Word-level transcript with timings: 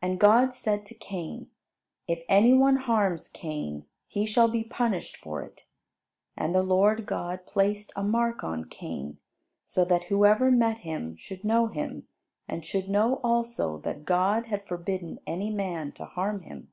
And 0.00 0.18
God 0.18 0.54
said 0.54 0.86
to 0.86 0.94
Cain, 0.94 1.50
"If 2.08 2.24
any 2.26 2.54
one 2.54 2.76
harms 2.76 3.28
Cain, 3.28 3.84
he 4.06 4.24
shall 4.24 4.48
be 4.48 4.64
punished 4.64 5.14
for 5.18 5.42
it." 5.42 5.66
And 6.38 6.54
the 6.54 6.62
Lord 6.62 7.04
God 7.04 7.44
placed 7.44 7.92
a 7.94 8.02
mark 8.02 8.42
on 8.42 8.64
Cain, 8.70 9.18
so 9.66 9.84
that 9.84 10.04
whoever 10.04 10.50
met 10.50 10.78
him 10.78 11.16
should 11.16 11.44
know 11.44 11.66
him 11.66 12.08
and 12.48 12.64
should 12.64 12.88
know 12.88 13.16
also 13.22 13.76
that 13.80 14.06
God 14.06 14.46
had 14.46 14.66
forbidden 14.66 15.18
any 15.26 15.50
man 15.50 15.92
to 16.00 16.06
harm 16.06 16.40
him. 16.44 16.72